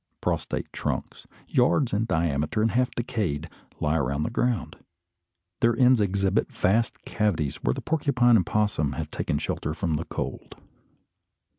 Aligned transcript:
Prostrate 0.19 0.73
trunks, 0.73 1.27
yards 1.47 1.93
in 1.93 2.05
diameter 2.05 2.63
and 2.63 2.71
half 2.71 2.89
decayed, 2.89 3.47
lie 3.79 3.97
along 3.97 4.23
the 4.23 4.31
ground. 4.31 4.77
Their 5.59 5.77
ends 5.77 6.01
exhibit 6.01 6.51
vast 6.51 7.05
cavities 7.05 7.57
where 7.57 7.75
the 7.75 7.81
porcupine 7.83 8.35
and 8.35 8.49
opossum 8.49 8.93
have 8.93 9.11
taken 9.11 9.37
shelter 9.37 9.75
from 9.75 9.97
the 9.97 10.05
cold. 10.05 10.55